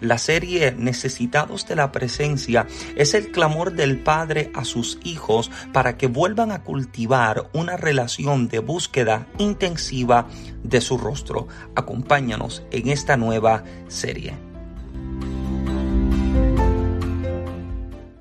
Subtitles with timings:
[0.00, 5.96] La serie Necesitados de la Presencia es el clamor del Padre a sus hijos para
[5.98, 10.28] que vuelvan a cultivar una relación de búsqueda intensiva
[10.62, 11.48] de su rostro.
[11.74, 14.38] Acompáñanos en esta nueva serie.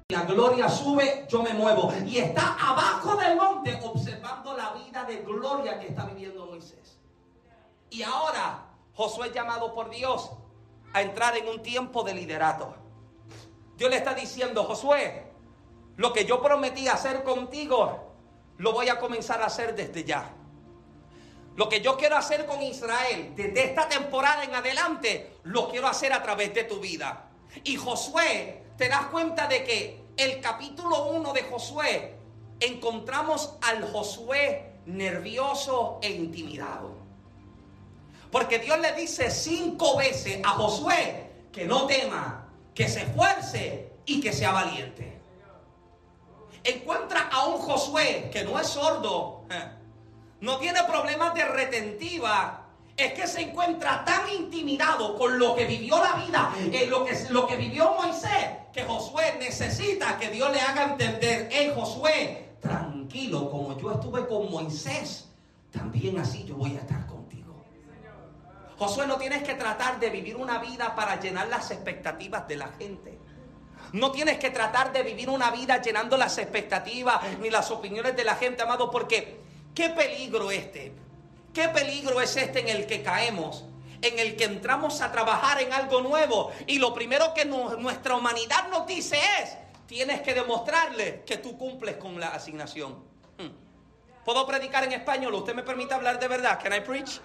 [0.09, 1.93] La gloria sube, yo me muevo.
[2.07, 6.97] Y está abajo del monte observando la vida de gloria que está viviendo Moisés.
[7.91, 10.31] Y ahora Josué es llamado por Dios
[10.93, 12.75] a entrar en un tiempo de liderato.
[13.75, 15.27] Dios le está diciendo, Josué,
[15.97, 18.13] lo que yo prometí hacer contigo,
[18.57, 20.33] lo voy a comenzar a hacer desde ya.
[21.55, 26.13] Lo que yo quiero hacer con Israel desde esta temporada en adelante, lo quiero hacer
[26.13, 27.29] a través de tu vida.
[27.63, 32.15] Y Josué, te das cuenta de que el capítulo 1 de Josué,
[32.59, 36.96] encontramos al Josué nervioso e intimidado.
[38.31, 44.21] Porque Dios le dice cinco veces a Josué que no tema, que se esfuerce y
[44.21, 45.21] que sea valiente.
[46.63, 49.71] Encuentra a un Josué que no es sordo, eh,
[50.41, 55.97] no tiene problemas de retentiva, es que se encuentra tan intimidado con lo que vivió
[55.97, 60.61] la vida, en lo que, lo que vivió Moisés, que Josué necesita que Dios le
[60.61, 65.29] haga entender, hey Josué, tranquilo, como yo estuve con Moisés,
[65.71, 67.06] también así yo voy a estar
[68.77, 72.67] Josué, no tienes que tratar de vivir una vida para llenar las expectativas de la
[72.67, 73.17] gente.
[73.93, 78.23] No tienes que tratar de vivir una vida llenando las expectativas ni las opiniones de
[78.23, 79.39] la gente, amado, porque
[79.73, 80.93] qué peligro este.
[81.53, 83.65] Qué peligro es este en el que caemos,
[84.01, 88.67] en el que entramos a trabajar en algo nuevo y lo primero que nuestra humanidad
[88.69, 89.57] nos dice es,
[89.87, 92.93] tienes que demostrarle que tú cumples con la asignación.
[93.39, 93.49] Hmm.
[94.23, 95.33] ¿Puedo predicar en español?
[95.33, 96.59] ¿Usted me permite hablar de verdad?
[96.61, 97.19] ¿Can I preach?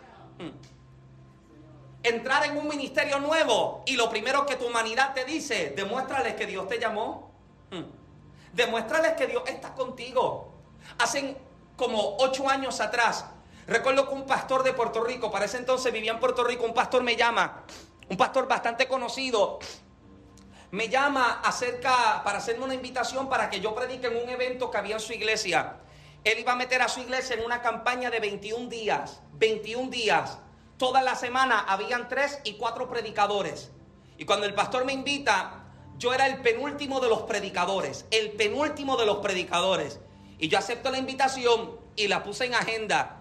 [2.03, 6.47] Entrar en un ministerio nuevo y lo primero que tu humanidad te dice, demuéstrales que
[6.47, 7.31] Dios te llamó.
[7.71, 7.85] Hmm.
[8.53, 10.53] Demuéstrales que Dios está contigo.
[10.99, 11.39] Hacen
[11.77, 13.25] como ocho años atrás,
[13.67, 16.75] recuerdo que un pastor de Puerto Rico, para ese entonces vivía en Puerto Rico, un
[16.75, 17.65] pastor me llama,
[18.09, 19.61] un pastor bastante conocido,
[20.73, 24.79] me llama acerca para hacerme una invitación para que yo predique en un evento que
[24.79, 25.77] había en su iglesia.
[26.25, 30.39] Él iba a meter a su iglesia en una campaña de 21 días, 21 días
[30.83, 33.71] toda la semana habían tres y cuatro predicadores.
[34.19, 35.63] Y cuando el pastor me invita,
[35.97, 40.01] yo era el penúltimo de los predicadores, el penúltimo de los predicadores.
[40.41, 43.21] Y yo acepto la invitación y la puse en agenda.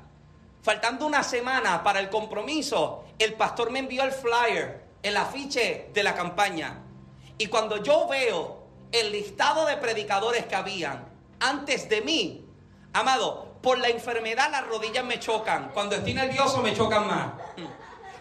[0.64, 6.02] Faltando una semana para el compromiso, el pastor me envió el flyer, el afiche de
[6.02, 6.82] la campaña.
[7.38, 12.44] Y cuando yo veo el listado de predicadores que habían antes de mí,
[12.92, 15.70] amado, por la enfermedad las rodillas me chocan.
[15.74, 17.34] Cuando estoy nervioso me chocan más.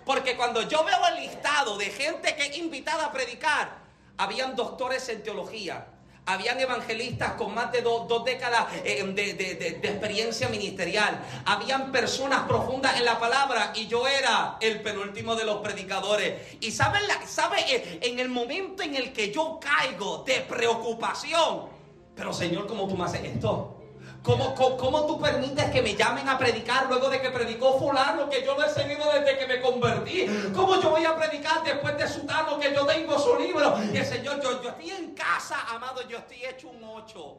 [0.04, 3.78] Porque cuando yo veo el listado de gente que es invitada a predicar,
[4.16, 5.86] habían doctores en teología,
[6.26, 11.20] habían evangelistas con más de dos, décadas eh, de, experiencia ministerial.
[11.44, 16.56] Habían personas profundas en la palabra y yo era el penúltimo de los predicadores.
[16.60, 21.68] Y saben, sabe, eh, en el momento en el que yo caigo de preocupación,
[22.14, 23.79] pero Señor, ¿cómo tú me haces esto?
[24.22, 28.44] ¿Cómo, cómo, tú permites que me llamen a predicar luego de que predicó fulano que
[28.44, 30.26] yo lo he seguido desde que me convertí?
[30.54, 33.78] ¿Cómo yo voy a predicar después de sutano que yo tengo su libro?
[33.92, 37.38] Y el Señor, yo, yo estoy en casa, amado, yo estoy hecho un ocho.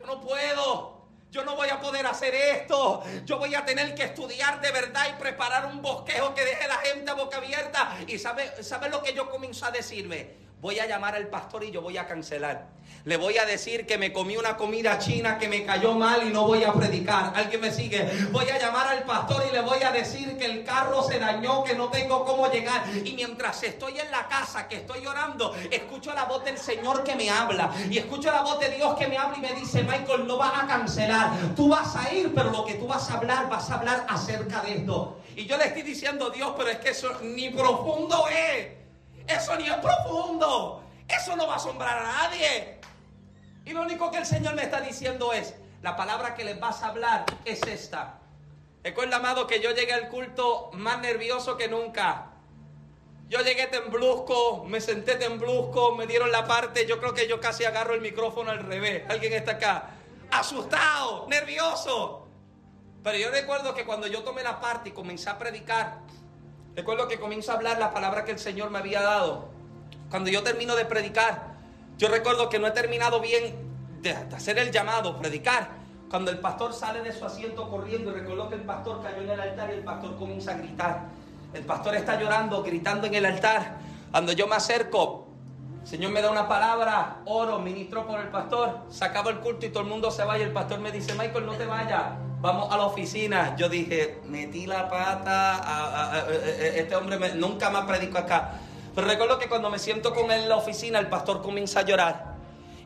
[0.00, 1.02] Yo no puedo.
[1.30, 3.02] Yo no voy a poder hacer esto.
[3.24, 6.78] Yo voy a tener que estudiar de verdad y preparar un bosquejo que deje la
[6.78, 7.96] gente a boca abierta.
[8.06, 10.42] Y sabe, ¿sabe lo que yo comienzo a decirme?
[10.62, 12.68] Voy a llamar al pastor y yo voy a cancelar.
[13.02, 16.30] Le voy a decir que me comí una comida china que me cayó mal y
[16.30, 17.32] no voy a predicar.
[17.34, 18.08] ¿Alguien me sigue?
[18.30, 21.64] Voy a llamar al pastor y le voy a decir que el carro se dañó,
[21.64, 22.84] que no tengo cómo llegar.
[23.04, 27.16] Y mientras estoy en la casa, que estoy llorando, escucho la voz del Señor que
[27.16, 27.72] me habla.
[27.90, 30.62] Y escucho la voz de Dios que me habla y me dice, Michael, no vas
[30.62, 31.56] a cancelar.
[31.56, 34.60] Tú vas a ir, pero lo que tú vas a hablar, vas a hablar acerca
[34.60, 35.18] de esto.
[35.34, 38.81] Y yo le estoy diciendo, Dios, pero es que eso ni profundo es.
[39.36, 40.82] Eso ni es profundo.
[41.08, 42.80] Eso no va a asombrar a nadie.
[43.64, 46.82] Y lo único que el Señor me está diciendo es, la palabra que les vas
[46.82, 48.18] a hablar es esta.
[48.82, 52.32] Recuerda, amado, que yo llegué al culto más nervioso que nunca.
[53.28, 57.64] Yo llegué tembluzco, me senté tembluzco, me dieron la parte, yo creo que yo casi
[57.64, 59.04] agarro el micrófono al revés.
[59.08, 59.90] ¿Alguien está acá?
[60.30, 62.26] Asustado, nervioso.
[63.02, 66.01] Pero yo recuerdo que cuando yo tomé la parte y comencé a predicar,
[66.74, 69.48] recuerdo que comienzo a hablar la palabra que el Señor me había dado.
[70.10, 71.54] Cuando yo termino de predicar,
[71.98, 73.54] yo recuerdo que no he terminado bien
[74.02, 75.70] de hacer el llamado, predicar.
[76.10, 79.30] Cuando el pastor sale de su asiento corriendo y recuerdo que el pastor cayó en
[79.30, 81.06] el altar y el pastor comienza a gritar.
[81.54, 83.76] El pastor está llorando, gritando en el altar.
[84.10, 85.21] Cuando yo me acerco,
[85.84, 88.78] Señor me da una palabra, oro, ministro por el pastor.
[88.88, 91.14] Se acaba el culto y todo el mundo se va y el pastor me dice,
[91.14, 92.02] Michael, no te vayas,
[92.40, 93.56] vamos a la oficina.
[93.56, 96.26] Yo dije, metí la pata,
[96.60, 98.52] este hombre nunca más predico acá.
[98.94, 101.82] Pero recuerdo que cuando me siento con él en la oficina, el pastor comienza a
[101.82, 102.34] llorar.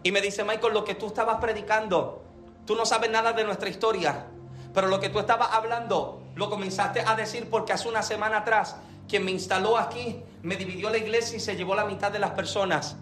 [0.03, 2.23] Y me dice, Michael, lo que tú estabas predicando,
[2.65, 4.27] tú no sabes nada de nuestra historia.
[4.73, 8.77] Pero lo que tú estabas hablando, lo comenzaste a decir porque hace una semana atrás,
[9.09, 12.31] quien me instaló aquí, me dividió la iglesia y se llevó la mitad de las
[12.31, 12.97] personas.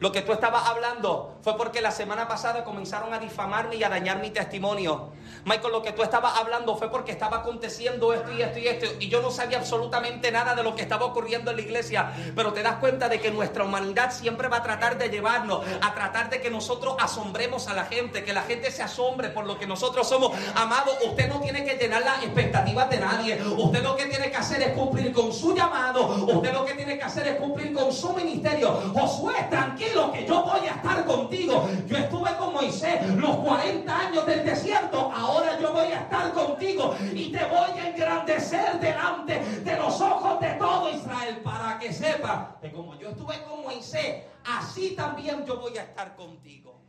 [0.00, 3.88] Lo que tú estabas hablando fue porque la semana pasada comenzaron a difamarme y a
[3.88, 5.10] dañar mi testimonio.
[5.44, 8.86] Michael, lo que tú estabas hablando fue porque estaba aconteciendo esto y esto y esto.
[9.00, 12.12] Y yo no sabía absolutamente nada de lo que estaba ocurriendo en la iglesia.
[12.36, 15.92] Pero te das cuenta de que nuestra humanidad siempre va a tratar de llevarnos, a
[15.94, 19.58] tratar de que nosotros asombremos a la gente, que la gente se asombre por lo
[19.58, 20.30] que nosotros somos.
[20.54, 23.42] Amado, usted no tiene que llenar las expectativas de nadie.
[23.42, 26.06] Usted lo que tiene que hacer es cumplir con su llamado.
[26.06, 28.80] Usted lo que tiene que hacer es cumplir con su ministerio.
[28.94, 31.68] Josué, tranquilo lo que yo voy a estar contigo.
[31.86, 36.96] Yo estuve con Moisés los 40 años del desierto, ahora yo voy a estar contigo
[37.12, 42.56] y te voy a engrandecer delante de los ojos de todo Israel para que sepa
[42.60, 46.80] que como yo estuve con Moisés, así también yo voy a estar contigo.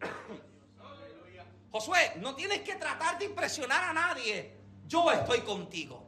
[1.72, 4.58] Josué, no tienes que tratar de impresionar a nadie.
[4.86, 6.06] Yo estoy contigo.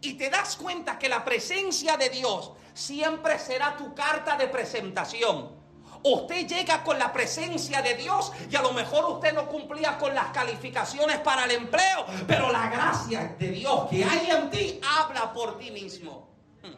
[0.00, 5.63] Y te das cuenta que la presencia de Dios siempre será tu carta de presentación.
[6.06, 10.14] Usted llega con la presencia de Dios y a lo mejor usted no cumplía con
[10.14, 15.32] las calificaciones para el empleo, pero la gracia de Dios que hay en ti habla
[15.32, 16.28] por ti mismo.
[16.62, 16.74] Hmm.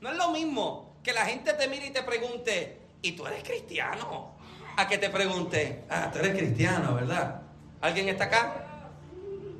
[0.00, 3.42] No es lo mismo que la gente te mire y te pregunte, ¿y tú eres
[3.42, 4.36] cristiano?
[4.76, 7.42] A que te pregunte, ah, tú eres cristiano, ¿verdad?
[7.80, 8.66] ¿Alguien está acá?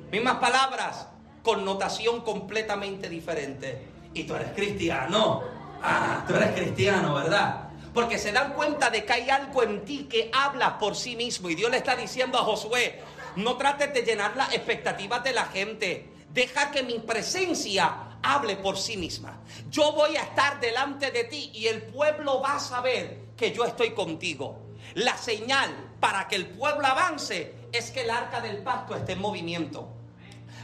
[0.09, 1.05] Mismas palabras,
[1.43, 3.89] connotación completamente diferente.
[4.13, 5.43] ¿Y tú eres cristiano?
[5.83, 7.70] Ah, tú eres cristiano, ¿verdad?
[7.93, 11.49] Porque se dan cuenta de que hay algo en ti que habla por sí mismo.
[11.49, 13.01] Y Dios le está diciendo a Josué,
[13.35, 16.09] no trates de llenar las expectativas de la gente.
[16.29, 19.39] Deja que mi presencia hable por sí misma.
[19.69, 23.65] Yo voy a estar delante de ti y el pueblo va a saber que yo
[23.65, 24.59] estoy contigo.
[24.93, 29.21] La señal para que el pueblo avance es que el arca del pacto esté en
[29.21, 29.89] movimiento.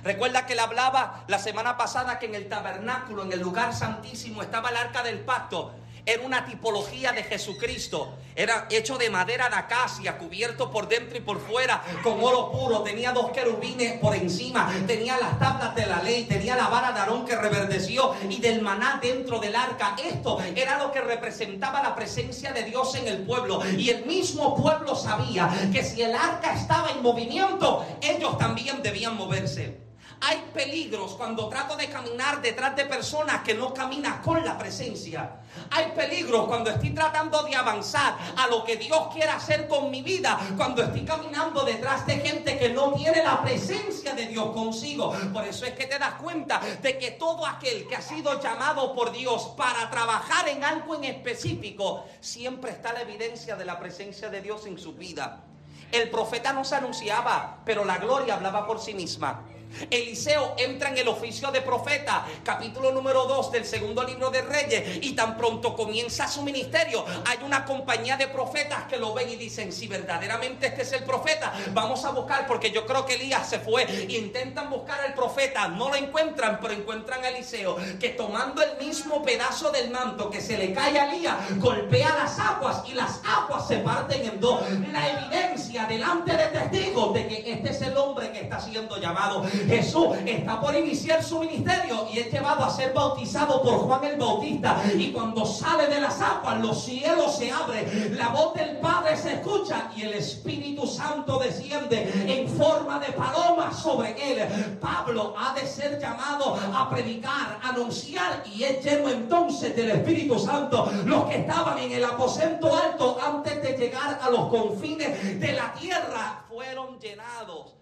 [0.04, 4.42] Recuerda que le hablaba la semana pasada que en el tabernáculo, en el lugar santísimo,
[4.42, 5.74] estaba el arca del pacto
[6.08, 8.18] era una tipología de Jesucristo.
[8.34, 12.82] Era hecho de madera de acacia, cubierto por dentro y por fuera con oro puro.
[12.82, 14.74] Tenía dos querubines por encima.
[14.88, 16.24] Tenía las tablas de la ley.
[16.24, 19.98] Tenía la vara de Aarón que reverdeció y del maná dentro del arca.
[20.02, 23.62] Esto era lo que representaba la presencia de Dios en el pueblo.
[23.78, 29.18] Y el mismo pueblo sabía que si el arca estaba en movimiento, ellos también debían
[29.18, 29.87] moverse.
[30.22, 35.42] Hay peligros cuando trato de caminar detrás de personas que no caminan con la presencia.
[35.70, 40.02] Hay peligros cuando estoy tratando de avanzar a lo que Dios quiere hacer con mi
[40.02, 40.40] vida.
[40.58, 45.14] Cuando estoy caminando detrás de gente que no tiene la presencia de Dios consigo.
[45.32, 48.96] Por eso es que te das cuenta de que todo aquel que ha sido llamado
[48.96, 54.30] por Dios para trabajar en algo en específico, siempre está la evidencia de la presencia
[54.30, 55.44] de Dios en su vida.
[55.92, 59.44] El profeta no se anunciaba, pero la gloria hablaba por sí misma.
[59.90, 65.00] Eliseo entra en el oficio de profeta, capítulo número 2 del segundo libro de Reyes,
[65.02, 69.36] y tan pronto comienza su ministerio, hay una compañía de profetas que lo ven y
[69.36, 73.50] dicen, si verdaderamente este es el profeta, vamos a buscar, porque yo creo que Elías
[73.50, 78.62] se fue, intentan buscar al profeta, no lo encuentran, pero encuentran a Eliseo, que tomando
[78.62, 82.94] el mismo pedazo del manto que se le cae a Elías, golpea las aguas y
[82.94, 84.62] las aguas se parten en dos.
[84.92, 89.44] La evidencia delante de testigos de que este es el hombre que está siendo llamado
[89.66, 94.18] Jesús está por iniciar su ministerio y es llevado a ser bautizado por Juan el
[94.18, 94.82] Bautista.
[94.98, 99.34] Y cuando sale de las aguas, los cielos se abren, la voz del Padre se
[99.34, 104.78] escucha y el Espíritu Santo desciende en forma de paloma sobre él.
[104.80, 110.90] Pablo ha de ser llamado a predicar, anunciar y es lleno entonces del Espíritu Santo.
[111.06, 115.74] Los que estaban en el aposento alto antes de llegar a los confines de la
[115.74, 117.78] tierra fueron llenados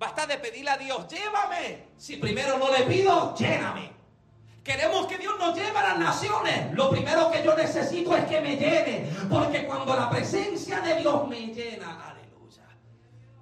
[0.00, 1.88] Basta de pedirle a Dios, llévame.
[1.98, 3.92] Si primero no le pido, lléname.
[4.64, 6.72] Queremos que Dios nos lleve a las naciones.
[6.72, 9.10] Lo primero que yo necesito es que me llene.
[9.28, 12.09] Porque cuando la presencia de Dios me llena.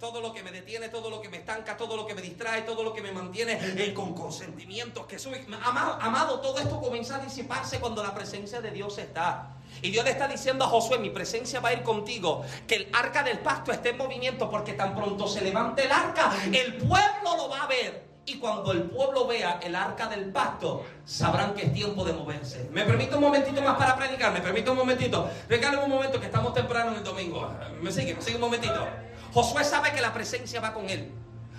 [0.00, 2.62] Todo lo que me detiene, todo lo que me estanca, todo lo que me distrae,
[2.62, 5.44] todo lo que me mantiene eh, con consentimientos que soy.
[5.60, 9.56] Amado, todo esto comienza a disiparse cuando la presencia de Dios está.
[9.82, 12.88] Y Dios le está diciendo a Josué, mi presencia va a ir contigo, que el
[12.92, 17.36] arca del pacto esté en movimiento, porque tan pronto se levante el arca, el pueblo
[17.36, 18.06] lo va a ver.
[18.24, 22.68] Y cuando el pueblo vea el arca del pacto, sabrán que es tiempo de moverse.
[22.70, 25.28] Me permite un momentito más para predicar, me permite un momentito.
[25.48, 27.50] Regálame un momento que estamos temprano en el domingo.
[27.80, 28.86] Me sigue, me sigue un momentito.
[29.32, 31.12] Josué sabe que la presencia va con él.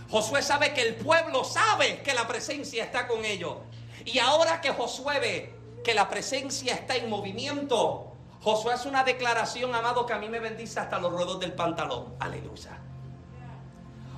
[0.10, 3.58] Josué sabe que el pueblo sabe que la presencia está con ellos.
[4.06, 8.12] Y ahora que Josué ve que la presencia está en movimiento,
[8.42, 12.16] Josué hace una declaración, amado, que a mí me bendice hasta los ruedos del pantalón.
[12.20, 12.80] Aleluya.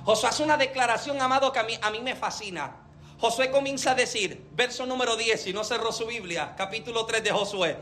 [0.04, 2.76] Josué hace una declaración, amado, que a mí, a mí me fascina.
[3.20, 7.30] Josué comienza a decir, verso número 10, si no cerró su Biblia, capítulo 3 de
[7.30, 7.76] Josué.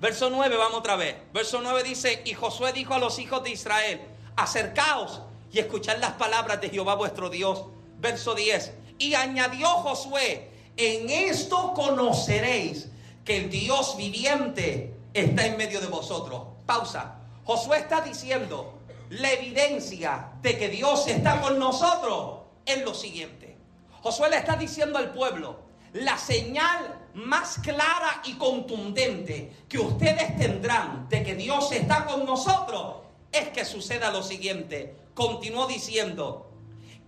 [0.00, 1.16] Verso 9, vamos otra vez.
[1.32, 4.00] Verso 9 dice, y Josué dijo a los hijos de Israel,
[4.42, 5.20] acercaos
[5.52, 7.64] y escuchad las palabras de Jehová vuestro Dios.
[7.98, 12.88] Verso 10, y añadió Josué, en esto conoceréis
[13.24, 16.42] que el Dios viviente está en medio de vosotros.
[16.64, 17.16] Pausa.
[17.44, 18.78] Josué está diciendo,
[19.10, 23.56] la evidencia de que Dios está con nosotros es lo siguiente.
[24.02, 25.58] Josué le está diciendo al pueblo,
[25.92, 32.96] la señal más clara y contundente que ustedes tendrán de que Dios está con nosotros
[33.32, 34.96] es que suceda lo siguiente.
[35.14, 36.50] Continuó diciendo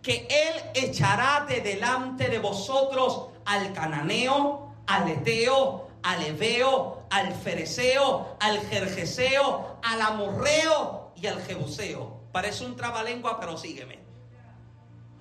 [0.02, 8.36] que Él echará de delante de vosotros al cananeo, al eteo, al Ebeo, al Fereceo,
[8.40, 12.20] al Jerjeseo, al Amorreo y al Jebuseo.
[12.32, 14.00] Parece un trabalengua, pero sígueme.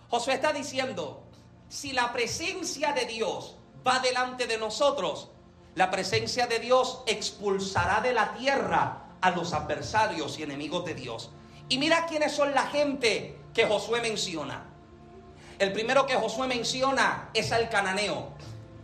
[0.09, 1.23] Josué está diciendo,
[1.69, 3.55] si la presencia de Dios
[3.87, 5.29] va delante de nosotros,
[5.75, 11.31] la presencia de Dios expulsará de la tierra a los adversarios y enemigos de Dios.
[11.69, 14.65] Y mira quiénes son la gente que Josué menciona.
[15.59, 18.33] El primero que Josué menciona es al cananeo.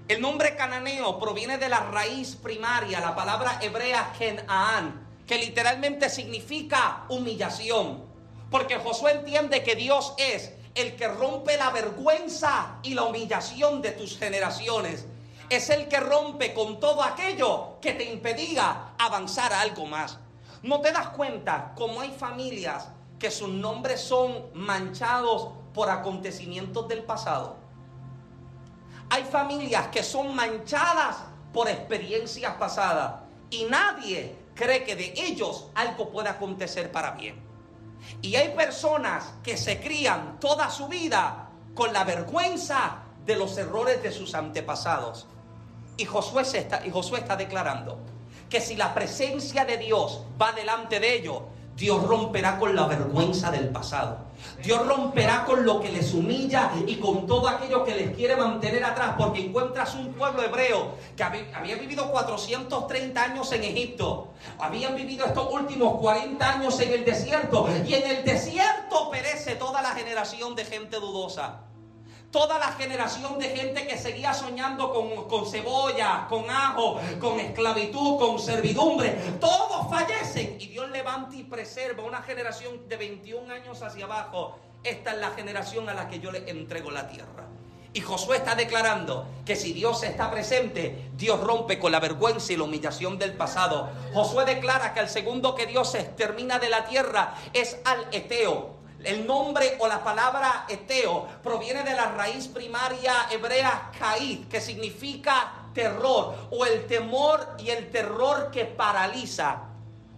[0.07, 7.03] El nombre cananeo proviene de la raíz primaria, la palabra hebrea Kenaan, que literalmente significa
[7.09, 8.05] humillación.
[8.49, 13.91] Porque Josué entiende que Dios es el que rompe la vergüenza y la humillación de
[13.91, 15.07] tus generaciones.
[15.49, 20.19] Es el que rompe con todo aquello que te impedía avanzar a algo más.
[20.67, 27.03] ¿No te das cuenta cómo hay familias que sus nombres son manchados por acontecimientos del
[27.03, 27.55] pasado?
[29.09, 31.19] Hay familias que son manchadas
[31.53, 37.41] por experiencias pasadas y nadie cree que de ellos algo pueda acontecer para bien.
[38.21, 44.03] Y hay personas que se crían toda su vida con la vergüenza de los errores
[44.03, 45.27] de sus antepasados.
[45.95, 46.43] Y Josué,
[46.83, 48.16] y Josué está declarando
[48.49, 51.41] que si la presencia de Dios va delante de ellos,
[51.75, 54.25] Dios romperá con la vergüenza del pasado.
[54.63, 58.83] Dios romperá con lo que les humilla y con todo aquello que les quiere mantener
[58.83, 65.25] atrás, porque encuentras un pueblo hebreo que había vivido 430 años en Egipto, habían vivido
[65.25, 70.55] estos últimos 40 años en el desierto, y en el desierto perece toda la generación
[70.55, 71.61] de gente dudosa.
[72.31, 78.19] Toda la generación de gente que seguía soñando con, con, cebolla, con ajo, con esclavitud,
[78.19, 80.57] con servidumbre, todos fallecen.
[80.59, 84.59] Y Dios levanta y preserva una generación de 21 años hacia abajo.
[84.83, 87.47] Esta es la generación a la que yo le entrego la tierra.
[87.97, 92.55] Y Josué está declarando que si Dios está presente, Dios rompe con la vergüenza y
[92.57, 93.89] la humillación del pasado.
[94.13, 98.75] Josué declara que el segundo que Dios extermina de la tierra es al Eteo,
[99.07, 105.69] el nombre o la palabra eteo proviene de la raíz primaria hebrea caíd, que significa
[105.73, 109.63] terror o el temor y el terror que paraliza.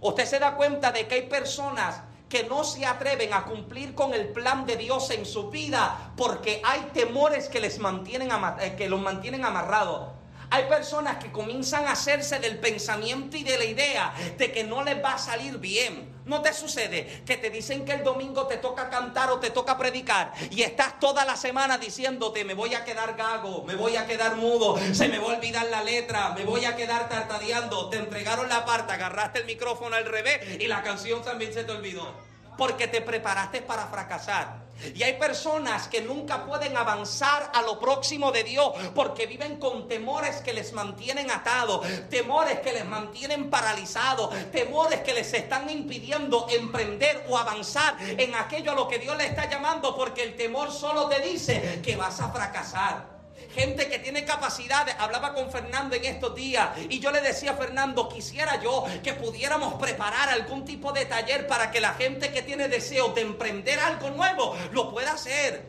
[0.02, 4.14] Usted se da cuenta de que hay personas que no se atreven a cumplir con
[4.14, 8.30] el plan de Dios en su vida porque hay temores que les mantienen
[8.60, 10.10] eh, que los mantienen amarrados.
[10.52, 14.84] Hay personas que comienzan a hacerse del pensamiento y de la idea de que no
[14.84, 16.19] les va a salir bien.
[16.30, 19.80] ¿No te sucede que te dicen que el domingo te toca cantar o te toca
[19.80, 24.06] predicar y estás toda la semana diciéndote me voy a quedar gago, me voy a
[24.06, 27.90] quedar mudo, se me va a olvidar la letra, me voy a quedar tartadeando?
[27.90, 31.72] Te entregaron la parte, agarraste el micrófono al revés y la canción también se te
[31.72, 32.29] olvidó.
[32.60, 34.68] Porque te preparaste para fracasar.
[34.94, 39.88] Y hay personas que nunca pueden avanzar a lo próximo de Dios porque viven con
[39.88, 46.48] temores que les mantienen atados, temores que les mantienen paralizados, temores que les están impidiendo
[46.50, 50.72] emprender o avanzar en aquello a lo que Dios le está llamando porque el temor
[50.72, 53.19] solo te dice que vas a fracasar
[53.60, 54.96] gente que tiene capacidades.
[54.98, 59.14] Hablaba con Fernando en estos días y yo le decía a Fernando, quisiera yo que
[59.14, 63.80] pudiéramos preparar algún tipo de taller para que la gente que tiene deseo de emprender
[63.80, 65.68] algo nuevo lo pueda hacer.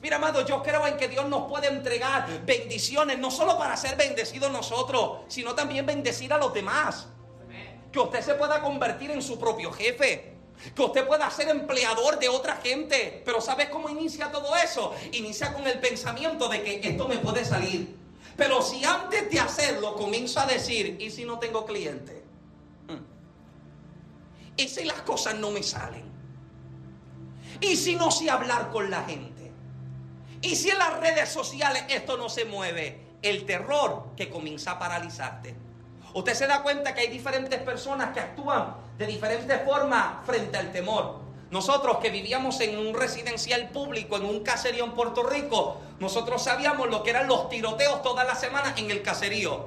[0.00, 3.96] Mira, amado, yo creo en que Dios nos puede entregar bendiciones, no solo para ser
[3.96, 7.08] bendecidos nosotros, sino también bendecir a los demás.
[7.92, 10.31] Que usted se pueda convertir en su propio jefe
[10.74, 13.22] que usted pueda ser empleador de otra gente.
[13.24, 14.94] Pero ¿sabes cómo inicia todo eso?
[15.12, 17.96] Inicia con el pensamiento de que esto me puede salir.
[18.36, 22.22] Pero si antes de hacerlo comienzo a decir, ¿y si no tengo cliente?
[24.56, 26.04] ¿Y si las cosas no me salen?
[27.60, 29.50] ¿Y si no sé hablar con la gente?
[30.42, 33.00] ¿Y si en las redes sociales esto no se mueve?
[33.22, 35.54] El terror que comienza a paralizarte.
[36.14, 40.70] Usted se da cuenta que hay diferentes personas que actúan de diferentes formas frente al
[40.70, 41.20] temor.
[41.50, 46.88] Nosotros que vivíamos en un residencial público, en un caserío en Puerto Rico, nosotros sabíamos
[46.88, 49.66] lo que eran los tiroteos todas las semanas en el caserío.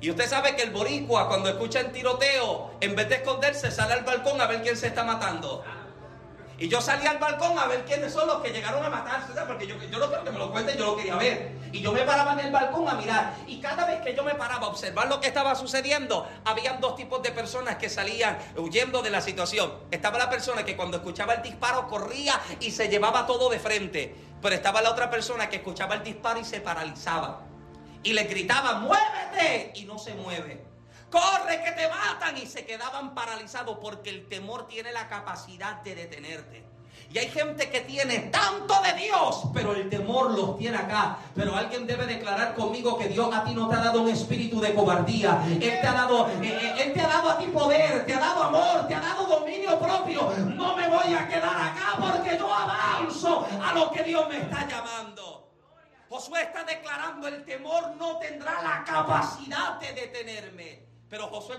[0.00, 3.92] Y usted sabe que el boricua cuando escucha el tiroteo, en vez de esconderse, sale
[3.92, 5.62] al balcón a ver quién se está matando.
[6.60, 9.66] Y yo salí al balcón a ver quiénes son los que llegaron a matarse, porque
[9.66, 11.52] yo, yo no quiero que me lo cuenten, yo lo quería ver.
[11.72, 13.34] Y yo me paraba en el balcón a mirar.
[13.46, 16.96] Y cada vez que yo me paraba a observar lo que estaba sucediendo, habían dos
[16.96, 19.72] tipos de personas que salían huyendo de la situación.
[19.90, 24.14] Estaba la persona que cuando escuchaba el disparo corría y se llevaba todo de frente.
[24.42, 27.40] Pero estaba la otra persona que escuchaba el disparo y se paralizaba.
[28.02, 29.72] Y le gritaba, muévete.
[29.76, 30.69] Y no se mueve
[31.10, 35.94] corre que te matan y se quedaban paralizados porque el temor tiene la capacidad de
[35.94, 36.70] detenerte.
[37.12, 41.18] Y hay gente que tiene tanto de Dios, pero el temor los tiene acá.
[41.34, 44.60] Pero alguien debe declarar conmigo que Dios a ti no te ha dado un espíritu
[44.60, 45.42] de cobardía.
[45.48, 48.20] Él te ha dado, eh, eh, Él te ha dado a ti poder, te ha
[48.20, 50.32] dado amor, te ha dado dominio propio.
[50.54, 54.68] No me voy a quedar acá porque yo avanzo a lo que Dios me está
[54.68, 55.48] llamando.
[56.08, 60.89] Josué está declarando el temor no tendrá la capacidad de detenerme.
[61.10, 61.58] Pero Josué,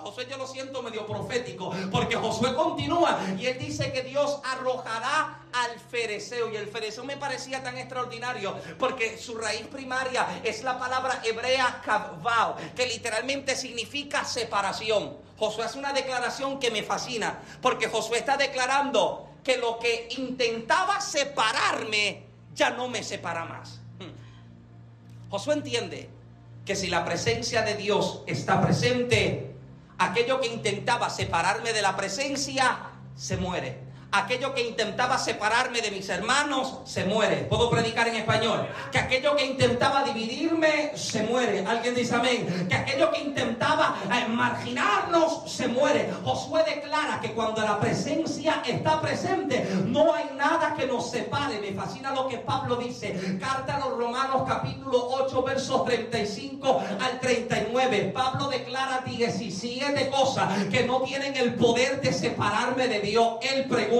[0.00, 5.42] Josué yo lo siento medio profético, porque Josué continúa y él dice que Dios arrojará
[5.52, 6.50] al fereceo.
[6.50, 11.82] Y el fereceo me parecía tan extraordinario, porque su raíz primaria es la palabra hebrea
[11.84, 15.14] kavao, que literalmente significa separación.
[15.38, 21.02] Josué hace una declaración que me fascina, porque Josué está declarando que lo que intentaba
[21.02, 23.78] separarme ya no me separa más.
[23.98, 25.30] Hmm.
[25.30, 26.19] Josué entiende
[26.64, 29.54] que si la presencia de Dios está presente,
[29.98, 32.78] aquello que intentaba separarme de la presencia
[33.16, 37.46] se muere aquello que intentaba separarme de mis hermanos se muere.
[37.48, 38.66] Puedo predicar en español.
[38.90, 41.64] Que aquello que intentaba dividirme se muere.
[41.66, 42.66] Alguien dice amén.
[42.68, 46.10] Que aquello que intentaba eh, marginarnos se muere.
[46.24, 51.60] Josué declara que cuando la presencia está presente, no hay nada que nos separe.
[51.60, 53.38] Me fascina lo que Pablo dice.
[53.40, 58.12] Carta a los Romanos capítulo 8 versos 35 al 39.
[58.14, 63.38] Pablo declara 17 cosas que no tienen el poder de separarme de Dios.
[63.42, 63.99] Él pregunta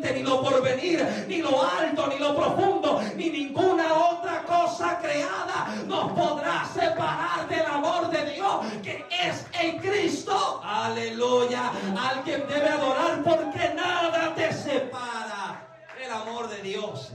[0.00, 6.12] ni lo porvenir, ni lo alto, ni lo profundo, ni ninguna otra cosa creada nos
[6.12, 10.60] podrá separar del amor de Dios que es en Cristo.
[10.64, 11.70] Aleluya.
[11.98, 17.12] Alguien debe adorar porque nada te separa del amor de Dios.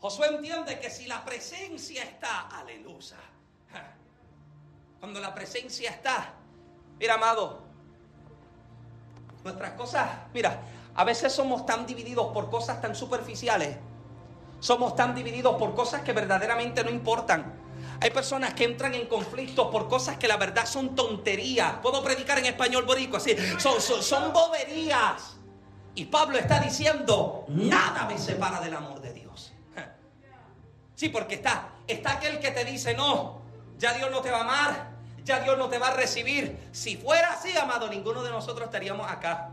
[0.00, 3.16] Josué entiende que si la presencia está, aleluya.
[5.00, 6.34] Cuando la presencia está,
[6.98, 7.63] mira amado,
[9.44, 10.58] Nuestras cosas, mira,
[10.94, 13.76] a veces somos tan divididos por cosas tan superficiales.
[14.58, 17.52] Somos tan divididos por cosas que verdaderamente no importan.
[18.00, 21.74] Hay personas que entran en conflictos por cosas que la verdad son tonterías.
[21.82, 23.36] Puedo predicar en español borico así.
[23.58, 25.36] Son, son, son boberías.
[25.94, 29.52] Y Pablo está diciendo, nada me separa del amor de Dios.
[30.94, 33.42] Sí, porque está, está aquel que te dice, no,
[33.78, 34.93] ya Dios no te va a amar,
[35.24, 36.56] ya Dios no te va a recibir.
[36.72, 39.50] Si fuera así, amado, ninguno de nosotros estaríamos acá.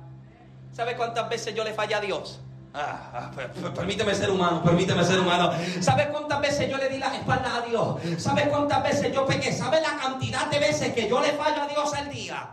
[0.74, 2.40] ¿Sabe cuántas veces yo le falla a Dios?
[2.74, 3.32] Ah, ah
[3.76, 5.52] permíteme ser humano, permíteme ser humano.
[5.82, 7.98] ¿Sabes cuántas veces yo le di la espalda a Dios?
[8.18, 9.52] ¿Sabes cuántas veces yo pequé?
[9.52, 12.50] ¿Sabes la cantidad de veces que yo le fallo a Dios al día?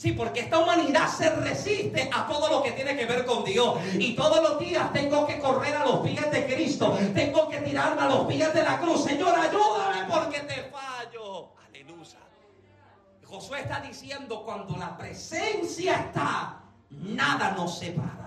[0.00, 3.78] Sí, porque esta humanidad se resiste a todo lo que tiene que ver con Dios.
[3.98, 6.98] Y todos los días tengo que correr a los pies de Cristo.
[7.14, 9.04] Tengo que tirarme a los pies de la cruz.
[9.04, 11.50] Señor, ayúdame porque te fallo.
[11.68, 12.16] Aleluya.
[13.26, 18.19] Josué está diciendo, cuando la presencia está, nada nos separa.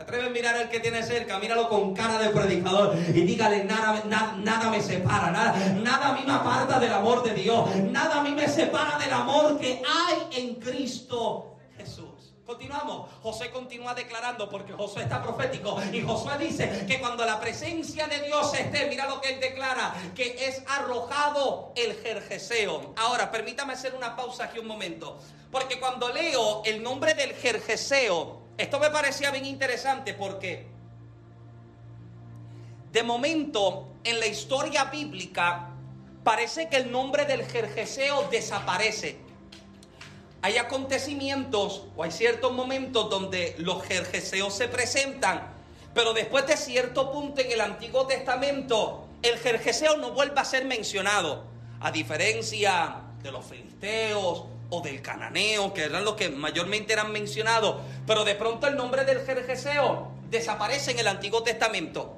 [0.00, 1.38] ¿Te atreves a mirar al que tiene cerca?
[1.38, 6.22] Míralo con cara de predicador y dígale, nada, nada, me separa, nada, nada a mí
[6.26, 10.40] me aparta del amor de Dios, nada a mí me separa del amor que hay
[10.40, 12.32] en Cristo Jesús.
[12.46, 13.10] Continuamos.
[13.22, 18.22] José continúa declarando porque José está profético y Josué dice que cuando la presencia de
[18.22, 22.94] Dios esté, mira lo que él declara, que es arrojado el jerjeseo.
[22.96, 25.18] Ahora, permítame hacer una pausa aquí un momento,
[25.50, 30.66] porque cuando leo el nombre del jerjeseo, esto me parecía bien interesante porque
[32.92, 35.70] de momento en la historia bíblica
[36.22, 39.16] parece que el nombre del Jerjeseo desaparece.
[40.42, 45.54] Hay acontecimientos o hay ciertos momentos donde los Jerjeseos se presentan,
[45.94, 50.66] pero después de cierto punto en el Antiguo Testamento el Jerjeseo no vuelve a ser
[50.66, 51.44] mencionado,
[51.80, 57.82] a diferencia de los filisteos o del cananeo, que eran los que mayormente eran mencionados,
[58.06, 62.16] pero de pronto el nombre del Jerjeseo desaparece en el Antiguo Testamento.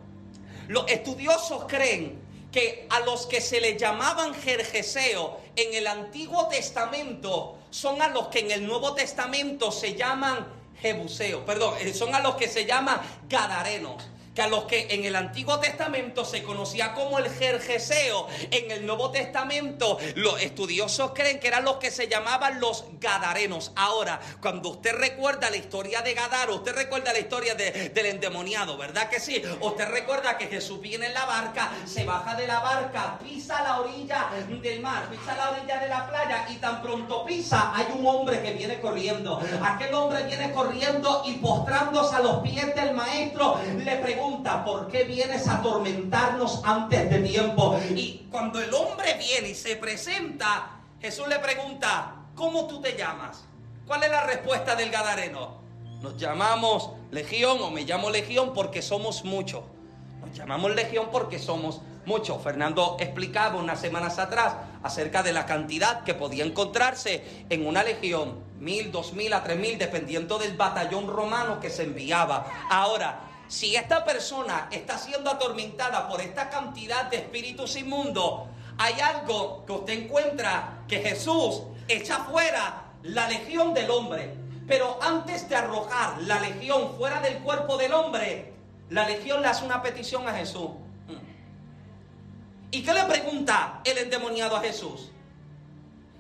[0.68, 2.20] Los estudiosos creen
[2.52, 8.28] que a los que se le llamaban Jerjeseo en el Antiguo Testamento son a los
[8.28, 10.46] que en el Nuevo Testamento se llaman
[10.80, 14.02] Jebuseo, perdón, eh, son a los que se llaman Gadarenos
[14.34, 18.86] que a los que en el Antiguo Testamento se conocía como el Jerjeseo, en el
[18.86, 23.72] Nuevo Testamento los estudiosos creen que eran los que se llamaban los Gadarenos.
[23.76, 29.08] Ahora, cuando usted recuerda la historia de Gadaro, usted recuerda la historia del endemoniado, ¿verdad
[29.08, 29.42] que sí?
[29.60, 33.80] Usted recuerda que Jesús viene en la barca, se baja de la barca, pisa la
[33.80, 38.06] orilla del mar, pisa la orilla de la playa y tan pronto pisa, hay un
[38.06, 39.40] hombre que viene corriendo.
[39.62, 44.21] Aquel hombre viene corriendo y postrándose a los pies del maestro, le pregunta,
[44.64, 47.78] ¿por qué vienes a atormentarnos antes de tiempo?
[47.90, 53.44] Y cuando el hombre viene y se presenta, Jesús le pregunta, ¿cómo tú te llamas?
[53.86, 55.60] ¿Cuál es la respuesta del Gadareno?
[56.00, 59.64] Nos llamamos Legión o me llamo Legión porque somos muchos.
[60.20, 62.42] Nos llamamos Legión porque somos muchos.
[62.42, 68.52] Fernando explicaba unas semanas atrás acerca de la cantidad que podía encontrarse en una legión.
[68.58, 72.46] Mil, dos mil a tres mil, dependiendo del batallón romano que se enviaba.
[72.70, 78.42] Ahora, si esta persona está siendo atormentada por esta cantidad de espíritus inmundos,
[78.78, 84.34] hay algo que usted encuentra que Jesús echa fuera la legión del hombre.
[84.66, 88.52] Pero antes de arrojar la legión fuera del cuerpo del hombre,
[88.90, 90.70] la legión le hace una petición a Jesús.
[92.70, 95.10] ¿Y qué le pregunta el endemoniado a Jesús?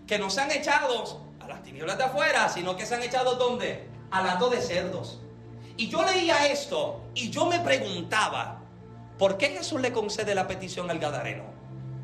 [0.06, 3.36] Que no se han echado a las tinieblas de afuera, sino que se han echado
[3.36, 3.88] ¿dónde?
[4.10, 5.21] Al de cerdos.
[5.82, 8.60] Y yo leía esto y yo me preguntaba,
[9.18, 11.42] ¿por qué Jesús le concede la petición al Gadareno?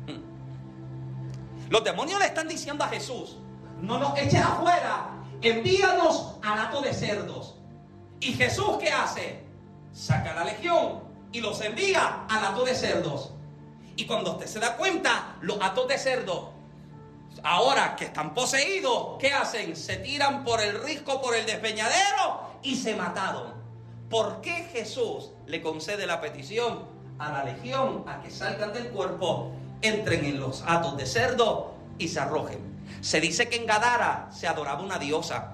[0.05, 1.69] Hmm.
[1.69, 3.37] Los demonios le están diciendo a Jesús,
[3.81, 5.11] no nos eches afuera,
[5.41, 7.55] envíanos al hato de cerdos.
[8.19, 9.45] ¿Y Jesús qué hace?
[9.93, 10.99] Saca la legión
[11.31, 13.31] y los envía al hato de cerdos.
[13.95, 16.49] Y cuando usted se da cuenta, los atos de cerdos,
[17.43, 19.77] ahora que están poseídos, ¿qué hacen?
[19.77, 23.58] Se tiran por el risco, por el despeñadero y se mataron.
[24.09, 26.79] ¿Por qué Jesús le concede la petición
[27.19, 29.51] a la legión a que salgan del cuerpo,
[29.83, 32.57] entren en los atos de cerdo y se arrojen?
[33.01, 35.53] Se dice que en Gadara se adoraba una diosa.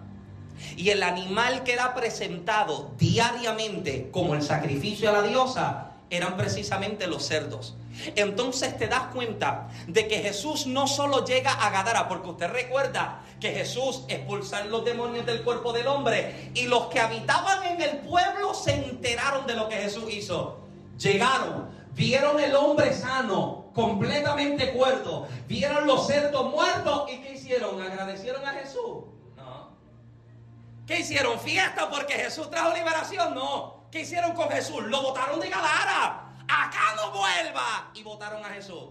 [0.77, 7.07] Y el animal que era presentado diariamente como el sacrificio a la diosa eran precisamente
[7.07, 7.75] los cerdos.
[8.15, 13.21] Entonces te das cuenta de que Jesús no solo llega a Gadara, porque usted recuerda
[13.39, 17.97] que Jesús expulsó los demonios del cuerpo del hombre y los que habitaban en el
[17.99, 20.59] pueblo se enteraron de lo que Jesús hizo.
[20.97, 27.81] Llegaron, vieron el hombre sano, completamente cuerdo, vieron los cerdos muertos y ¿qué hicieron?
[27.81, 29.03] ¿Agradecieron a Jesús?
[29.35, 29.69] No.
[30.87, 31.39] ¿Qué hicieron?
[31.39, 33.35] ¿Fiesta porque Jesús trajo liberación?
[33.35, 33.85] No.
[33.91, 34.83] ¿Qué hicieron con Jesús?
[34.83, 36.24] Lo botaron de Gadara.
[36.47, 37.91] Acá no vuelva.
[37.93, 38.89] Y votaron a Jesús.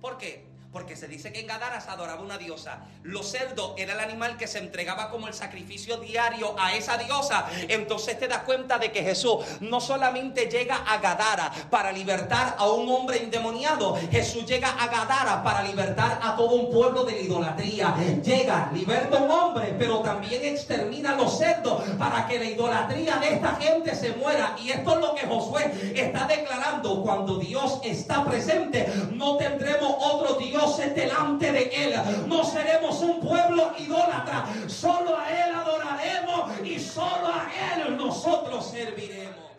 [0.00, 0.45] ¿Por qué?
[0.72, 2.80] Porque se dice que en Gadara se adoraba una diosa.
[3.02, 7.46] Los cerdos era el animal que se entregaba como el sacrificio diario a esa diosa.
[7.68, 12.68] Entonces te das cuenta de que Jesús no solamente llega a Gadara para libertar a
[12.68, 13.96] un hombre endemoniado.
[14.10, 17.94] Jesús llega a Gadara para libertar a todo un pueblo de la idolatría.
[18.22, 23.16] Llega, liberta a un hombre, pero también extermina a los cerdos para que la idolatría
[23.16, 24.54] de esta gente se muera.
[24.62, 27.02] Y esto es lo que Josué está declarando.
[27.02, 30.55] Cuando Dios está presente, no tendremos otro Dios
[30.94, 32.26] delante de Él.
[32.26, 34.46] No seremos un pueblo idólatra.
[34.68, 39.50] Solo a Él adoraremos y solo a Él nosotros serviremos.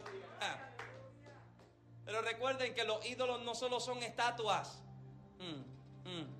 [0.42, 0.58] Ah.
[2.06, 4.82] Pero recuerden que los ídolos no solo son estatuas.
[5.40, 6.38] Mm, mm.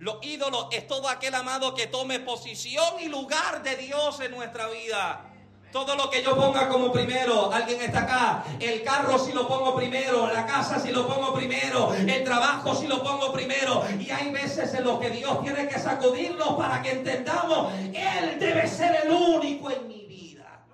[0.00, 4.68] Los ídolos es todo aquel amado que tome posición y lugar de Dios en nuestra
[4.68, 5.33] vida.
[5.74, 8.44] Todo lo que yo ponga como primero, alguien está acá.
[8.60, 12.86] El carro si lo pongo primero, la casa si lo pongo primero, el trabajo si
[12.86, 13.84] lo pongo primero.
[13.98, 18.68] Y hay veces en los que Dios tiene que sacudirnos para que entendamos, Él debe
[18.68, 20.64] ser el único en mi vida.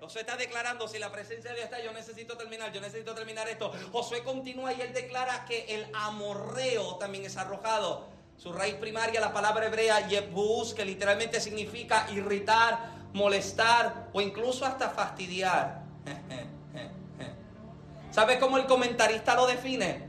[0.00, 3.46] Josué está declarando, si la presencia de Dios está, yo necesito terminar, yo necesito terminar
[3.50, 3.70] esto.
[3.92, 8.08] Josué continúa y él declara que el amorreo también es arrojado.
[8.38, 14.90] Su raíz primaria, la palabra hebrea yebus, que literalmente significa irritar, molestar o incluso hasta
[14.90, 15.82] fastidiar.
[18.10, 20.06] ¿Sabe cómo el comentarista lo define?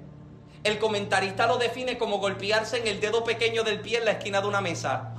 [0.63, 4.41] El comentarista lo define como golpearse en el dedo pequeño del pie en la esquina
[4.41, 5.13] de una mesa.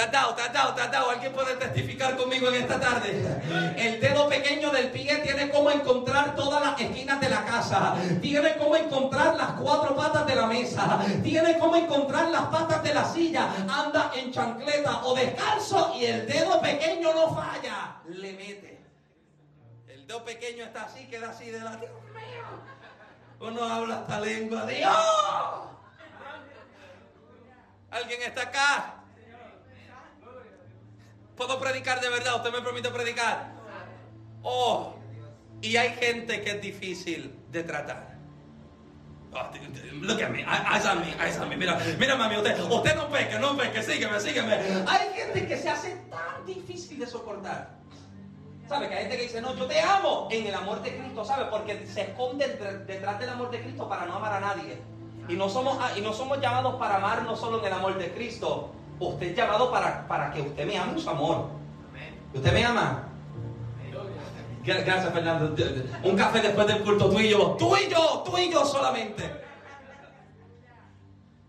[0.00, 1.10] Te has dado.
[1.10, 3.74] ¿Alguien puede testificar conmigo en esta tarde?
[3.76, 7.94] El dedo pequeño del pie tiene como encontrar todas las esquinas de la casa.
[8.20, 11.04] Tiene como encontrar las cuatro patas de la mesa.
[11.22, 13.50] Tiene como encontrar las patas de la silla.
[13.68, 17.96] Anda en chancleta o descalzo y el dedo pequeño no falla.
[18.08, 18.80] Le mete.
[19.88, 21.76] El dedo pequeño está así, queda así de la...
[21.76, 22.44] Dios mío.
[23.40, 24.66] Uno habla esta lengua.
[24.66, 24.90] Dios.
[27.90, 28.95] ¿Alguien está acá?
[31.36, 32.36] ¿Puedo predicar de verdad?
[32.36, 33.52] ¿Usted me permite predicar?
[34.42, 34.94] Oh,
[35.60, 38.16] y hay gente que es difícil de tratar.
[40.00, 41.56] Look at me, eyes on me, eyes on me.
[41.56, 44.54] Mira, mira mami, usted, usted no peque, no peque, sígueme, sígueme.
[44.86, 47.76] Hay gente que se hace tan difícil de soportar.
[48.66, 48.88] ¿Sabe?
[48.88, 51.46] Que hay gente que dice, no, yo te amo en el amor de Cristo, ¿sabe?
[51.50, 52.48] Porque se esconde
[52.86, 54.80] detrás del amor de Cristo para no amar a nadie.
[55.28, 58.12] Y no somos, y no somos llamados para amar no solo en el amor de
[58.12, 61.50] Cristo, Usted es llamado para, para que usted me ame en su amor.
[62.32, 63.02] ¿Usted me ama?
[64.64, 65.54] Gracias, Fernando.
[66.02, 67.56] Un café después del culto, tú y yo.
[67.58, 69.22] Tú y yo, tú y yo solamente.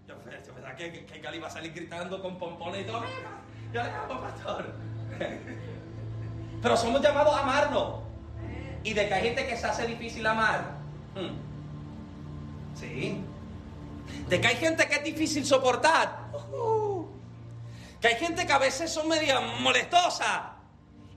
[0.08, 3.02] Yo pensaba que, que Gali iba a salir gritando con pompones y todo.
[3.74, 4.66] Yo le amo, pastor.
[6.62, 8.00] Pero somos llamados a amarnos.
[8.84, 10.78] Y de que hay gente que se hace difícil amar.
[11.16, 11.36] Hmm.
[12.76, 13.24] Sí.
[14.30, 16.28] De que hay gente que es difícil soportar.
[18.02, 20.56] Que hay gente que a veces son media molestosa.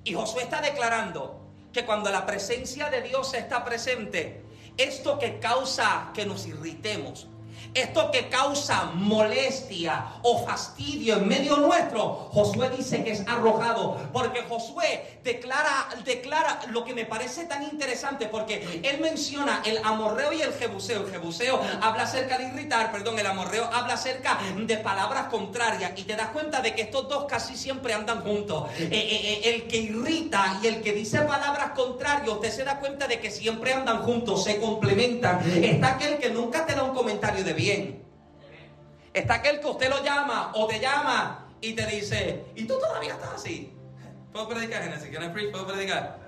[0.05, 1.40] Y Josué está declarando
[1.73, 4.43] que cuando la presencia de Dios está presente,
[4.77, 7.29] esto que causa que nos irritemos,
[7.74, 13.98] esto que causa molestia o fastidio en medio nuestro, Josué dice que es arrojado.
[14.12, 18.26] Porque Josué declara, declara lo que me parece tan interesante.
[18.26, 21.04] Porque él menciona el amorreo y el jebuseo.
[21.04, 25.92] El jebuseo habla acerca de irritar, perdón, el amorreo habla acerca de palabras contrarias.
[25.96, 28.70] Y te das cuenta de que estos dos casi siempre andan juntos.
[28.78, 32.78] Eh, eh, eh, el que irrita y el que dice palabras contrarias, usted se da
[32.78, 35.40] cuenta de que siempre andan juntos, se complementan.
[35.62, 38.03] Está aquel que nunca te da un comentario de bien.
[39.12, 43.14] Está aquel que usted lo llama o te llama y te dice, ¿y tú todavía
[43.14, 43.73] estás así?
[44.33, 45.11] ¿Puedo predicar, Genesis?
[45.51, 46.18] ¿Puedo predicar?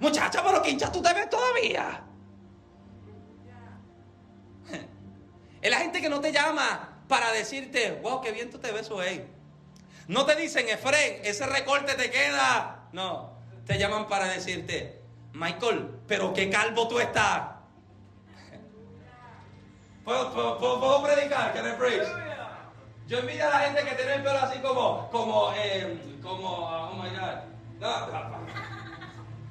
[0.00, 2.04] Muchacha, pero que hincha tú te ves todavía.
[5.60, 8.90] Es la gente que no te llama para decirte, wow, qué bien tú te ves
[8.90, 9.24] hoy.
[10.06, 12.88] No te dicen, Efren, ese recorte te queda.
[12.92, 13.32] No,
[13.66, 17.57] te llaman para decirte, Michael, pero qué calvo tú estás.
[20.08, 21.52] ¿Puedo, predicar?
[21.52, 22.08] ¿Can I preach?
[23.08, 26.94] Yo envidio a la gente que tiene el pelo así como, como, eh, como, oh
[26.94, 27.38] my God.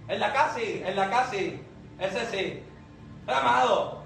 [0.07, 1.61] En la casi, en la casi.
[1.99, 2.63] Ese sí.
[3.27, 4.03] Amado.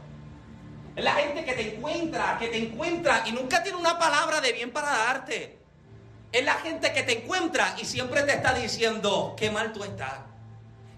[0.98, 4.52] Es la gente que te encuentra, que te encuentra y nunca tiene una palabra de
[4.52, 5.58] bien para darte.
[6.34, 10.20] Es la gente que te encuentra y siempre te está diciendo, qué mal tú estás,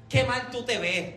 [0.10, 1.16] qué mal tú te ves,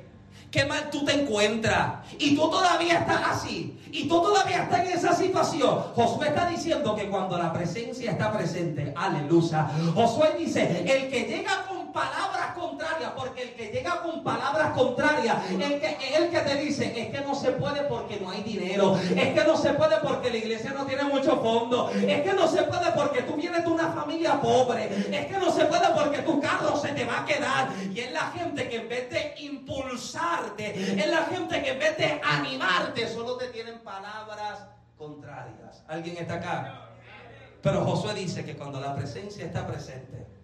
[0.57, 1.97] qué mal tú te encuentras.
[2.19, 3.79] Y tú todavía estás así.
[3.92, 5.81] Y tú todavía estás en esa situación.
[5.95, 9.69] Josué está diciendo que cuando la presencia está presente, aleluya.
[9.95, 15.50] Josué dice, el que llega con palabras contrarias, porque el que llega con palabras contrarias,
[15.50, 18.98] el que, el que te dice, es que no se puede porque no hay dinero,
[18.98, 22.46] es que no se puede porque la iglesia no tiene mucho fondo, es que no
[22.48, 26.18] se puede porque tú vienes de una familia pobre, es que no se puede porque
[26.18, 27.68] tu carro se te va a quedar.
[27.90, 31.96] Y es la gente que en vez de impulsarte, es la gente que en vez
[31.96, 34.66] de animarte, solo te tienen palabras
[34.98, 35.82] contrarias.
[35.88, 36.90] ¿Alguien está acá?
[37.62, 40.36] Pero Josué dice que cuando la presencia está presente,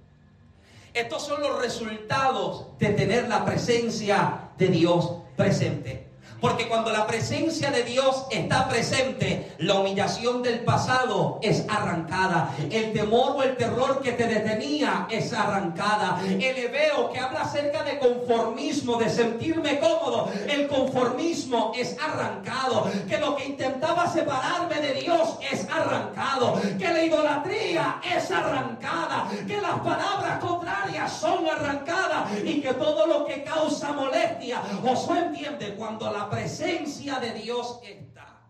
[0.95, 6.12] estos son los resultados de tener la presencia de Dios presente.
[6.43, 12.53] Porque cuando la presencia de Dios está presente, la humillación del pasado es arrancada.
[12.69, 16.21] El temor o el terror que te detenía es arrancada.
[16.27, 22.91] El hebeo que habla acerca de conformismo, de sentirme cómodo, el conformismo es arrancado.
[23.09, 26.61] Que lo que intentaba separarme de Dios es arrancado.
[26.77, 29.29] Que la idolatría es arrancada.
[29.47, 32.33] Que las palabras contrarias son arrancadas.
[32.45, 38.41] Y que todo lo que causa molestia, Josué entiende cuando la presencia de Dios está.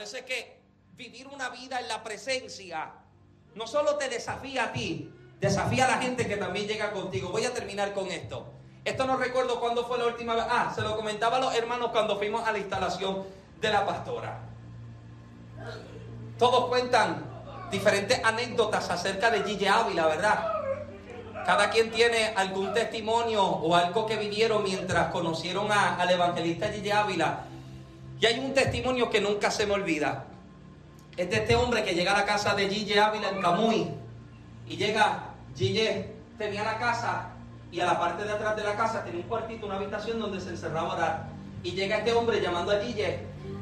[0.00, 0.60] Es que
[0.94, 2.92] vivir una vida en la presencia
[3.54, 7.30] no solo te desafía a ti, desafía a la gente que también llega contigo.
[7.30, 8.46] Voy a terminar con esto.
[8.84, 10.44] Esto no recuerdo cuándo fue la última vez.
[10.48, 13.24] Ah, se lo comentaba a los hermanos cuando fuimos a la instalación
[13.60, 14.40] de la pastora.
[16.38, 17.24] Todos cuentan
[17.70, 20.61] diferentes anécdotas acerca de Gigi Ávila, ¿verdad?
[21.44, 27.44] Cada quien tiene algún testimonio o algo que vivieron mientras conocieron al evangelista Gigi Ávila.
[28.20, 30.24] Y hay un testimonio que nunca se me olvida.
[31.16, 33.88] Es de este hombre que llega a la casa de Gigi Ávila en Camuy.
[34.68, 35.88] Y llega, Gigi
[36.38, 37.30] tenía la casa
[37.72, 40.40] y a la parte de atrás de la casa tenía un cuartito, una habitación donde
[40.40, 41.26] se encerraba a orar.
[41.64, 43.02] Y llega este hombre llamando a Gigi,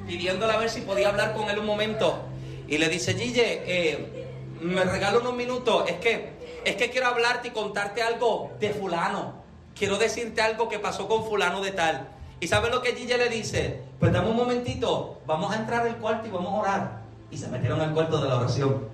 [0.07, 2.25] pidiéndole a ver si podía hablar con él un momento.
[2.69, 4.27] Y le dice, Gigi, eh,
[4.61, 9.35] me regalo unos minutos, es que es que quiero hablarte y contarte algo de fulano.
[9.75, 12.09] Quiero decirte algo que pasó con fulano de tal.
[12.41, 13.83] ¿Y sabes lo que Gigi le dice?
[13.99, 17.01] Pues dame un momentito, vamos a entrar al cuarto y vamos a orar.
[17.31, 18.89] Y se metieron al cuarto de la oración.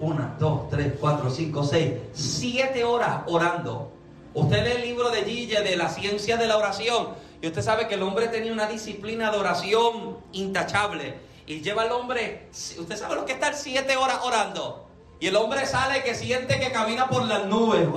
[0.00, 3.92] Una, dos, tres, cuatro, cinco, seis, siete horas orando.
[4.34, 7.08] Usted lee el libro de Gigi de la ciencia de la oración
[7.40, 11.14] y usted sabe que el hombre tenía una disciplina de oración intachable.
[11.46, 14.85] Y lleva al hombre, usted sabe lo que es estar siete horas orando.
[15.18, 17.88] Y el hombre sale que siente que camina por las nubes.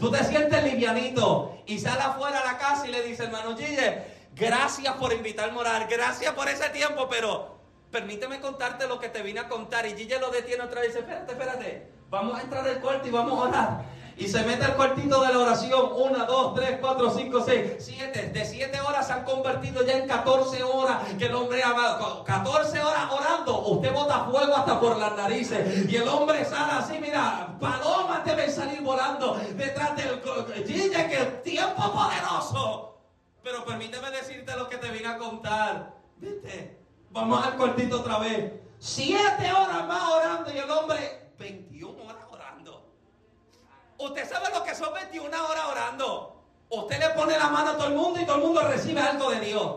[0.00, 1.56] tú te sientes livianito.
[1.66, 4.02] Y sale afuera a la casa y le dice, hermano Gille,
[4.34, 5.88] gracias por invitarme a orar.
[5.88, 7.58] Gracias por ese tiempo, pero
[7.90, 9.86] permíteme contarte lo que te vine a contar.
[9.86, 11.88] Y Gille lo detiene otra vez y dice, espérate, espérate.
[12.10, 15.32] Vamos a entrar al cuarto y vamos a orar y se mete al cuartito de
[15.32, 15.92] la oración.
[15.94, 18.30] Una, dos, tres, cuatro, cinco, seis, siete.
[18.30, 22.80] De siete horas se han convertido ya en 14 horas que el hombre ha 14
[22.82, 23.60] horas orando.
[23.68, 25.88] Usted bota fuego hasta por las narices.
[25.88, 30.20] Y el hombre sale así, mira, palomas deben salir volando detrás del
[30.66, 32.98] Gille, que tiempo poderoso.
[33.44, 35.94] Pero permíteme decirte lo que te vine a contar.
[36.16, 36.76] ¿Viste?
[37.10, 38.52] Vamos al cuartito otra vez.
[38.80, 42.27] Siete horas más orando y el hombre 21 horas
[43.98, 46.34] Usted sabe lo que son 21 horas orando.
[46.70, 49.30] Usted le pone la mano a todo el mundo y todo el mundo recibe algo
[49.30, 49.76] de Dios.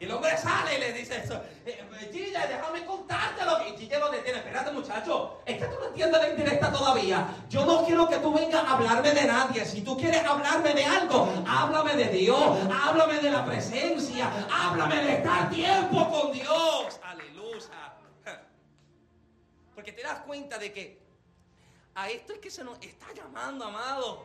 [0.00, 1.34] Y el hombre sale y le dice eso.
[1.66, 3.66] Eh, eh déjame contártelo.
[3.66, 4.38] Y Gilla lo detiene.
[4.38, 5.42] Espérate, muchacho.
[5.44, 7.26] Es que tú no entiendes la indirecta todavía.
[7.48, 9.64] Yo no quiero que tú vengas a hablarme de nadie.
[9.64, 12.58] Si tú quieres hablarme de algo, háblame de Dios.
[12.70, 14.30] Háblame de la presencia.
[14.52, 17.00] Háblame de estar tiempo con Dios.
[17.02, 17.96] Aleluya.
[19.74, 21.07] Porque te das cuenta de que
[21.98, 24.24] a esto es que se nos está llamando, amado.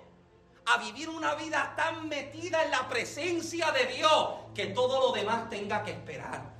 [0.67, 5.49] A vivir una vida tan metida en la presencia de Dios que todo lo demás
[5.49, 6.53] tenga que esperar.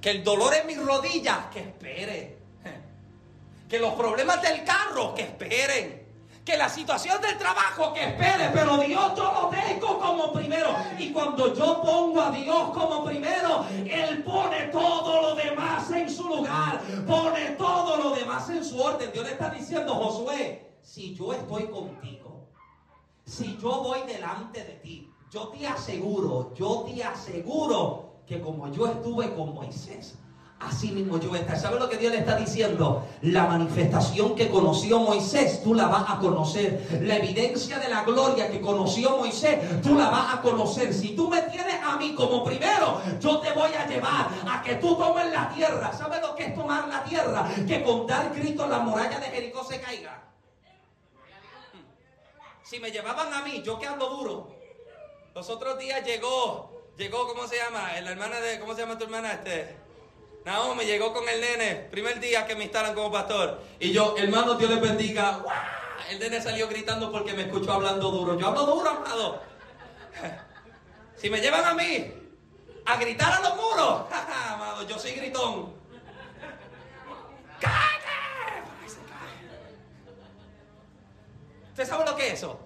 [0.00, 2.38] Que el dolor en mis rodillas, que espere.
[3.68, 6.05] Que los problemas del carro, que esperen
[6.46, 10.68] que la situación del trabajo que espere, pero Dios yo lo tengo como primero.
[10.96, 16.22] Y cuando yo pongo a Dios como primero, Él pone todo lo demás en su
[16.28, 19.10] lugar, pone todo lo demás en su orden.
[19.12, 22.46] Dios le está diciendo, Josué, si yo estoy contigo,
[23.24, 28.86] si yo voy delante de ti, yo te aseguro, yo te aseguro que como yo
[28.86, 30.16] estuve con Moisés,
[30.58, 31.58] Así mismo yo voy a estar.
[31.58, 33.06] ¿Sabe lo que Dios le está diciendo?
[33.20, 37.02] La manifestación que conoció Moisés, tú la vas a conocer.
[37.02, 40.94] La evidencia de la gloria que conoció Moisés, tú la vas a conocer.
[40.94, 44.76] Si tú me tienes a mí como primero, yo te voy a llevar a que
[44.76, 45.92] tú tomes la tierra.
[45.92, 47.46] ¿Sabe lo que es tomar la tierra?
[47.66, 50.22] Que con dar grito la muralla de Jericó se caiga.
[52.62, 54.56] Si me llevaban a mí, yo que ando duro.
[55.34, 57.92] Los otros días llegó, llegó, ¿cómo se llama?
[58.00, 59.32] La hermana de, ¿cómo se llama tu hermana?
[59.32, 59.85] Este.
[60.76, 63.60] Me llegó con el nene, primer día que me instalan como pastor.
[63.80, 65.42] Y yo, hermano, Dios les bendiga.
[66.08, 68.38] El nene salió gritando porque me escuchó hablando duro.
[68.38, 69.42] Yo hablo duro, amado.
[71.16, 72.12] Si me llevan a mí
[72.84, 74.02] a gritar a los muros,
[74.48, 75.74] amado, yo soy gritón.
[77.60, 78.06] ¡Cállate!
[81.70, 82.60] ¿Usted sabe lo que es eso?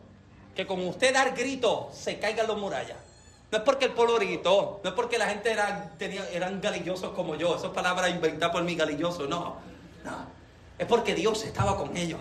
[0.54, 3.09] Que como usted dar grito, se caigan los murallas.
[3.50, 7.10] No es porque el pueblo gritó, no es porque la gente era, tenía, eran galillosos
[7.10, 9.56] como yo, esas palabras inventadas por mí galilloso, no,
[10.04, 10.40] no.
[10.78, 12.20] Es porque Dios estaba con ellos.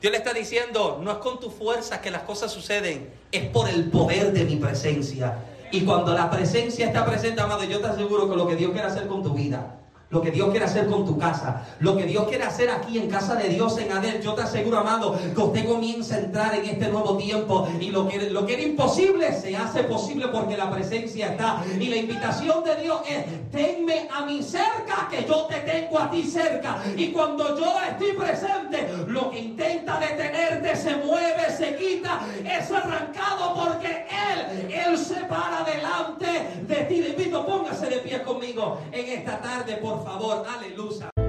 [0.00, 3.68] Dios le está diciendo, no es con tu fuerza que las cosas suceden, es por
[3.68, 5.38] el poder de mi presencia.
[5.70, 8.88] Y cuando la presencia está presente, amado, yo te aseguro que lo que Dios quiere
[8.88, 9.76] hacer con tu vida,
[10.12, 13.08] lo que Dios quiere hacer con tu casa, lo que Dios quiere hacer aquí en
[13.08, 14.20] casa de Dios en Adel.
[14.20, 18.06] Yo te aseguro, amado, que usted comienza a entrar en este nuevo tiempo y lo
[18.06, 21.64] que, lo que era imposible se hace posible porque la presencia está.
[21.80, 26.10] Y la invitación de Dios es, tenme a mí cerca, que yo te tengo a
[26.10, 26.82] ti cerca.
[26.94, 33.54] Y cuando yo estoy presente, lo que intenta detenerte se mueve, se quita, es arrancado
[33.54, 36.26] porque Él, Él se para delante
[36.66, 37.00] de ti.
[37.00, 41.21] Le invito, póngase de pie conmigo en esta tarde, por favor, aleluya.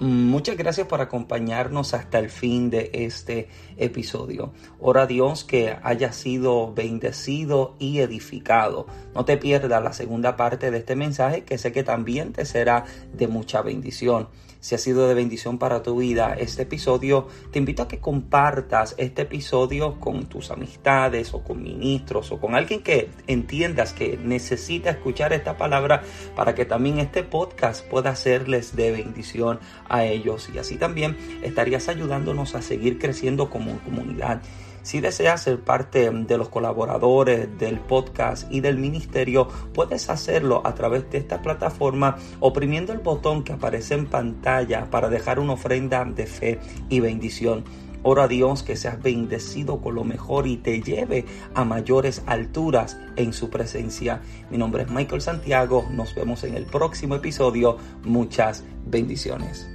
[0.00, 4.52] Muchas gracias por acompañarnos hasta el fin de este episodio.
[4.78, 8.86] Ora a Dios que haya sido bendecido y edificado.
[9.12, 12.84] No te pierdas la segunda parte de este mensaje que sé que también te será
[13.12, 14.28] de mucha bendición
[14.60, 18.94] si ha sido de bendición para tu vida este episodio, te invito a que compartas
[18.98, 24.90] este episodio con tus amistades o con ministros o con alguien que entiendas que necesita
[24.90, 26.02] escuchar esta palabra
[26.34, 31.88] para que también este podcast pueda serles de bendición a ellos y así también estarías
[31.88, 34.42] ayudándonos a seguir creciendo como comunidad.
[34.82, 40.74] Si deseas ser parte de los colaboradores del podcast y del ministerio, puedes hacerlo a
[40.74, 46.04] través de esta plataforma oprimiendo el botón que aparece en pantalla para dejar una ofrenda
[46.06, 46.58] de fe
[46.88, 47.64] y bendición.
[48.02, 52.98] Oro a Dios que seas bendecido con lo mejor y te lleve a mayores alturas
[53.16, 54.22] en su presencia.
[54.50, 55.86] Mi nombre es Michael Santiago.
[55.90, 57.76] Nos vemos en el próximo episodio.
[58.04, 59.68] Muchas bendiciones.